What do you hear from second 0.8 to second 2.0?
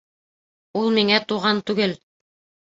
Ул миңә туған түгел.